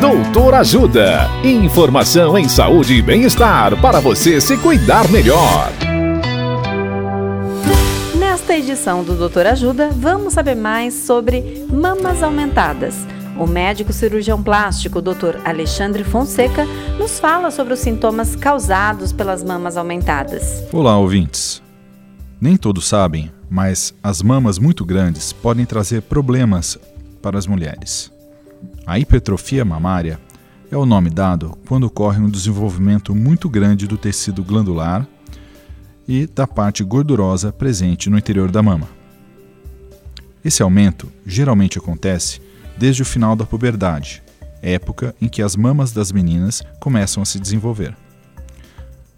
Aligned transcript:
Doutor 0.00 0.54
Ajuda. 0.54 1.28
Informação 1.42 2.38
em 2.38 2.48
saúde 2.48 2.94
e 2.94 3.02
bem-estar 3.02 3.76
para 3.80 3.98
você 3.98 4.40
se 4.40 4.56
cuidar 4.56 5.08
melhor. 5.10 5.72
Nesta 8.16 8.56
edição 8.56 9.02
do 9.02 9.16
Doutor 9.16 9.46
Ajuda, 9.46 9.90
vamos 9.90 10.34
saber 10.34 10.54
mais 10.54 10.94
sobre 10.94 11.66
mamas 11.68 12.22
aumentadas. 12.22 12.94
O 13.36 13.44
médico 13.44 13.92
cirurgião 13.92 14.40
plástico 14.40 15.02
Dr. 15.02 15.40
Alexandre 15.44 16.04
Fonseca 16.04 16.64
nos 16.96 17.18
fala 17.18 17.50
sobre 17.50 17.74
os 17.74 17.80
sintomas 17.80 18.36
causados 18.36 19.12
pelas 19.12 19.42
mamas 19.42 19.76
aumentadas. 19.76 20.62
Olá, 20.72 20.96
ouvintes. 20.96 21.60
Nem 22.40 22.56
todos 22.56 22.86
sabem, 22.86 23.32
mas 23.50 23.92
as 24.00 24.22
mamas 24.22 24.60
muito 24.60 24.84
grandes 24.84 25.32
podem 25.32 25.66
trazer 25.66 26.02
problemas 26.02 26.78
para 27.20 27.36
as 27.36 27.48
mulheres. 27.48 28.16
A 28.88 28.98
hipertrofia 28.98 29.66
mamária 29.66 30.18
é 30.70 30.76
o 30.76 30.86
nome 30.86 31.10
dado 31.10 31.58
quando 31.68 31.84
ocorre 31.84 32.22
um 32.22 32.30
desenvolvimento 32.30 33.14
muito 33.14 33.46
grande 33.46 33.86
do 33.86 33.98
tecido 33.98 34.42
glandular 34.42 35.06
e 36.08 36.26
da 36.26 36.46
parte 36.46 36.82
gordurosa 36.82 37.52
presente 37.52 38.08
no 38.08 38.16
interior 38.16 38.50
da 38.50 38.62
mama. 38.62 38.88
Esse 40.42 40.62
aumento 40.62 41.12
geralmente 41.26 41.76
acontece 41.76 42.40
desde 42.78 43.02
o 43.02 43.04
final 43.04 43.36
da 43.36 43.44
puberdade, 43.44 44.22
época 44.62 45.14
em 45.20 45.28
que 45.28 45.42
as 45.42 45.54
mamas 45.54 45.92
das 45.92 46.10
meninas 46.10 46.62
começam 46.80 47.22
a 47.22 47.26
se 47.26 47.38
desenvolver. 47.38 47.94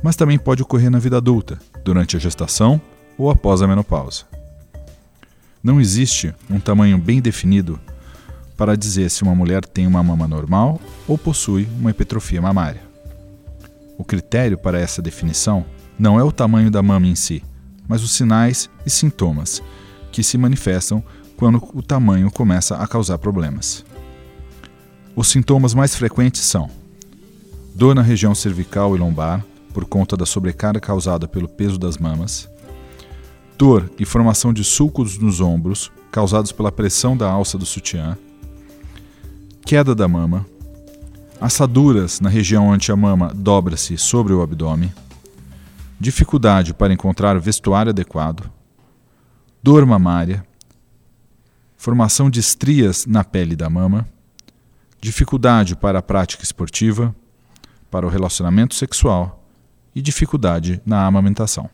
Mas 0.00 0.14
também 0.14 0.38
pode 0.38 0.62
ocorrer 0.62 0.92
na 0.92 1.00
vida 1.00 1.16
adulta, 1.16 1.58
durante 1.84 2.16
a 2.16 2.20
gestação 2.20 2.80
ou 3.18 3.30
após 3.30 3.60
a 3.62 3.66
menopausa. 3.66 4.26
Não 5.60 5.80
existe 5.80 6.32
um 6.48 6.60
tamanho 6.60 6.98
bem 6.98 7.20
definido 7.20 7.80
para 8.56 8.76
dizer 8.76 9.10
se 9.10 9.22
uma 9.22 9.34
mulher 9.34 9.64
tem 9.64 9.86
uma 9.86 10.02
mama 10.02 10.26
normal 10.26 10.80
ou 11.06 11.18
possui 11.18 11.68
uma 11.78 11.90
hipertrofia 11.90 12.40
mamária. 12.40 12.80
O 13.98 14.04
critério 14.04 14.56
para 14.56 14.80
essa 14.80 15.02
definição 15.02 15.64
não 15.98 16.18
é 16.18 16.24
o 16.24 16.32
tamanho 16.32 16.70
da 16.70 16.82
mama 16.82 17.06
em 17.06 17.14
si, 17.14 17.42
mas 17.88 18.02
os 18.02 18.12
sinais 18.12 18.68
e 18.84 18.90
sintomas 18.90 19.62
que 20.10 20.22
se 20.22 20.38
manifestam 20.38 21.02
quando 21.36 21.62
o 21.74 21.82
tamanho 21.82 22.30
começa 22.30 22.76
a 22.76 22.86
causar 22.86 23.18
problemas. 23.18 23.84
Os 25.14 25.28
sintomas 25.28 25.74
mais 25.74 25.94
frequentes 25.94 26.42
são 26.42 26.70
dor 27.74 27.94
na 27.94 28.02
região 28.02 28.34
cervical 28.34 28.96
e 28.96 28.98
lombar 28.98 29.44
por 29.72 29.84
conta 29.84 30.16
da 30.16 30.24
sobrecarga 30.24 30.80
causada 30.80 31.28
pelo 31.28 31.46
peso 31.46 31.78
das 31.78 31.98
mamas, 31.98 32.48
dor 33.58 33.90
e 33.98 34.06
formação 34.06 34.52
de 34.52 34.64
sulcos 34.64 35.18
nos 35.18 35.40
ombros 35.40 35.92
causados 36.10 36.52
pela 36.52 36.72
pressão 36.72 37.14
da 37.14 37.30
alça 37.30 37.58
do 37.58 37.66
sutiã, 37.66 38.16
queda 39.66 39.96
da 39.96 40.06
mama, 40.06 40.46
assaduras 41.40 42.20
na 42.20 42.28
região 42.28 42.68
onde 42.68 42.92
a 42.92 42.94
mama 42.94 43.34
dobra-se 43.34 43.98
sobre 43.98 44.32
o 44.32 44.40
abdômen, 44.40 44.94
dificuldade 45.98 46.72
para 46.72 46.92
encontrar 46.92 47.36
vestuário 47.40 47.90
adequado, 47.90 48.48
dor 49.60 49.84
mamária, 49.84 50.46
formação 51.76 52.30
de 52.30 52.38
estrias 52.38 53.06
na 53.06 53.24
pele 53.24 53.56
da 53.56 53.68
mama, 53.68 54.06
dificuldade 55.00 55.74
para 55.74 55.98
a 55.98 56.02
prática 56.02 56.44
esportiva, 56.44 57.12
para 57.90 58.06
o 58.06 58.08
relacionamento 58.08 58.72
sexual 58.72 59.44
e 59.92 60.00
dificuldade 60.00 60.80
na 60.86 61.04
amamentação. 61.04 61.68